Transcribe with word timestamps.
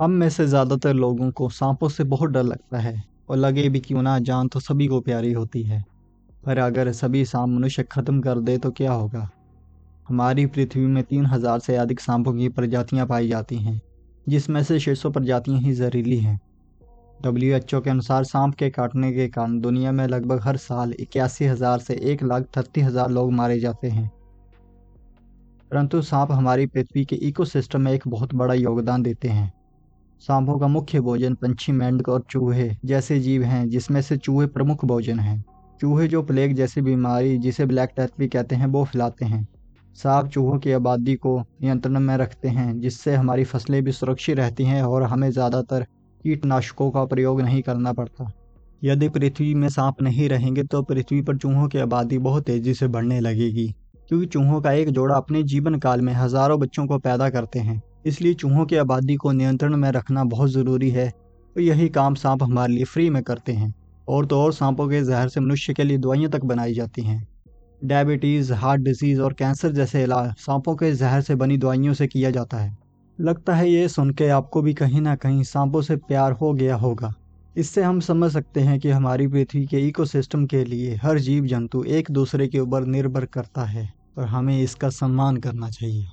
हम 0.00 0.10
में 0.10 0.28
से 0.30 0.46
ज़्यादातर 0.46 0.94
लोगों 0.94 1.30
को 1.30 1.48
सांपों 1.50 1.88
से 1.88 2.04
बहुत 2.04 2.30
डर 2.30 2.42
लगता 2.42 2.78
है 2.78 3.02
और 3.28 3.36
लगे 3.36 3.68
भी 3.68 3.80
क्यों 3.80 4.02
ना 4.02 4.18
जान 4.20 4.48
तो 4.48 4.60
सभी 4.60 4.86
को 4.86 5.00
प्यारी 5.00 5.32
होती 5.32 5.62
है। 5.62 5.84
पर 6.44 6.58
अगर 6.58 6.90
सभी 6.92 7.24
सांप 7.24 7.48
मनुष्य 7.48 7.82
ख़त्म 7.82 8.20
कर 8.20 8.40
दे 8.40 8.56
तो 8.58 8.70
क्या 8.70 8.92
होगा? 8.92 9.28
हमारी 10.08 10.44
पृथ्वी 10.46 10.84
में 10.86 11.02
तीन 11.04 11.26
हज़ार 11.26 11.58
से 11.58 11.76
अधिक 11.76 12.00
सांपों 12.00 12.34
की 12.34 12.48
प्रजातियाँ 12.50 13.06
पाई 13.06 13.28
जाती 13.28 13.56
हैं, 13.56 13.80
जिसमें 14.26 14.62
से 14.62 14.78
छः 14.80 14.94
सौ 14.94 15.10
प्रजातियाँ 15.10 15.60
ही 15.60 15.72
जहरीली 15.72 16.18
हैं। 16.18 16.38
डब्ल्यू 17.20 17.54
एच 17.56 17.74
ओ 17.74 17.80
के 17.80 17.90
अनुसार 17.90 18.24
सांप 18.24 18.54
के 18.54 18.70
काटने 18.70 19.12
के 19.12 19.28
कारण 19.28 19.58
दुनिया 19.60 19.92
में 19.92 20.06
लगभग 20.06 20.40
हर 20.44 20.56
साल 20.58 20.92
इक्यासी 20.92 21.44
हज़ार 21.44 21.78
से 21.78 21.94
एक 22.04 22.22
लाख 22.22 22.58
हज़ार 22.78 23.10
लोग 23.10 23.32
मारे 23.32 23.58
जाते 23.60 23.88
हैं। 23.88 24.10
परंतु 25.70 26.02
सांप 26.04 26.32
हमारी 26.32 26.66
पृथ्वी 26.66 27.04
के 27.04 27.16
इकोसिस्टम 27.18 27.80
में 27.80 27.92
एक 27.92 28.08
बहुत 28.08 28.34
बड़ा 28.34 28.54
योगदान 28.54 29.02
देते 29.02 29.28
हैं। 29.28 29.52
सांपों 30.22 30.58
का 30.58 30.66
मुख्य 30.68 31.00
भोजन 31.00 31.34
पंछी 31.34 31.72
मेंढक 31.72 32.08
और 32.08 32.22
चूहे 32.30 32.70
जैसे 32.84 33.18
जीव 33.20 33.42
हैं, 33.42 33.68
जिसमें 33.68 34.00
से 34.02 34.16
चूहे 34.16 34.46
प्रमुख 34.48 34.84
भोजन 34.84 35.18
हैं। 35.18 35.44
चूहे 35.80 36.06
जो 36.08 36.22
प्लेग 36.22 36.54
जैसी 36.56 36.80
बीमारी, 36.82 37.36
जिसे 37.38 37.66
ब्लैक 37.66 37.90
डेथ 37.90 38.18
भी 38.18 38.28
कहते 38.28 38.54
हैं, 38.54 38.66
वो 38.66 38.84
फैलाते 38.84 39.24
हैं। 39.24 39.46
सांप 39.96 40.28
चूहों 40.28 40.58
की 40.58 40.72
आबादी 40.72 41.14
को 41.16 41.38
नियंत्रण 41.38 41.98
में 42.00 42.16
रखते 42.16 42.48
हैं, 42.48 42.80
जिससे 42.80 43.14
हमारी 43.14 43.44
फ़सलें 43.44 43.82
भी 43.84 43.92
सुरक्षित 43.92 44.36
रहती 44.36 44.64
हैं 44.64 44.82
और 44.82 45.02
हमें 45.04 45.30
ज़्यादातर 45.30 45.82
कीटनाशकों 46.24 46.90
का 46.90 47.04
प्रयोग 47.04 47.40
नहीं 47.40 47.62
करना 47.62 47.92
पड़ता। 47.92 48.30
यदि 48.82 49.08
पृथ्वी 49.08 49.54
में 49.54 49.68
सांप 49.68 50.02
नहीं 50.02 50.28
रहेंगे 50.28 50.62
तो 50.64 50.82
पृथ्वी 50.82 51.20
पर 51.22 51.36
चूहों 51.36 51.68
की 51.68 51.78
आबादी 51.78 52.18
बहुत 52.20 52.46
तेज़ी 52.46 52.74
से 52.74 52.88
बढ़ने 52.88 53.20
लगेगी, 53.20 53.66
क्योंकि 54.08 54.26
चूहों 54.26 54.60
का 54.60 54.72
एक 54.72 54.90
जोड़ा 54.90 55.14
अपने 55.16 55.42
जीवन 55.44 55.78
काल 55.78 56.00
में 56.00 56.12
हज़ारों 56.12 56.58
बच्चों 56.60 56.86
को 56.86 56.98
पैदा 56.98 57.28
करते 57.30 57.58
हैं। 57.58 57.82
इसलिए 58.06 58.34
चूहों 58.34 58.64
की 58.66 58.76
आबादी 58.76 59.14
को 59.14 59.32
नियंत्रण 59.32 59.76
में 59.76 59.90
रखना 59.90 60.24
बहुत 60.24 60.50
ज़रूरी 60.50 60.90
है। 60.90 61.08
और 61.08 61.60
यही 61.60 61.88
काम 61.88 62.14
सांप 62.14 62.42
हमारे 62.42 62.72
लिए 62.72 62.84
फ्री 62.84 63.08
में 63.10 63.22
करते 63.22 63.52
हैं, 63.52 63.72
और 64.08 64.26
तो 64.26 64.40
और 64.40 64.52
सांपों 64.52 64.88
के 64.88 65.02
जहर 65.02 65.28
से 65.28 65.40
मनुष्य 65.40 65.74
के 65.74 65.84
लिए 65.84 65.98
दवाइयाँ 65.98 66.30
तक 66.30 66.44
बनाई 66.44 66.74
जाती 66.74 67.02
हैं। 67.02 67.26
डायबिटीज़ 67.82 68.52
हार्ट 68.52 68.82
डिज़ीज़ 68.82 69.20
और 69.20 69.32
कैंसर 69.32 69.72
जैसे 69.72 70.02
इलाज 70.02 70.32
सांपों 70.38 70.74
के 70.76 70.92
जहर 70.92 71.20
से 71.20 71.34
बनी 71.34 71.56
दवाइयों 71.56 71.94
से 71.94 72.06
किया 72.06 72.30
जाता 72.30 72.56
है। 72.56 72.76
लगता 73.18 73.54
है 73.54 73.70
ये 73.70 73.88
सुन 73.88 74.10
के 74.10 74.28
आपको 74.28 74.62
भी 74.62 74.74
कहीं 74.74 75.00
ना 75.00 75.14
कहीं 75.16 75.42
सांपों 75.42 75.82
से 75.82 75.96
प्यार 75.96 76.32
हो 76.32 76.52
गया 76.52 76.76
होगा। 76.76 77.12
इससे 77.56 77.82
हम 77.82 78.00
समझ 78.00 78.30
सकते 78.32 78.60
हैं 78.60 78.78
कि 78.80 78.90
हमारी 78.90 79.26
पृथ्वी 79.26 79.64
के 79.66 79.78
इकोसिस्टम 79.78 80.44
के 80.46 80.64
लिए 80.64 80.94
हर 80.94 81.18
जीव 81.18 81.46
जंतु 81.46 81.82
एक 81.84 82.10
दूसरे 82.10 82.48
के 82.48 82.60
ऊपर 82.60 82.84
निर्भर 82.86 83.24
करता 83.24 83.64
है, 83.64 83.88
और 84.18 84.24
हमें 84.24 84.60
इसका 84.60 84.88
सम्मान 84.90 85.36
करना 85.36 85.70
चाहिए। 85.70 86.06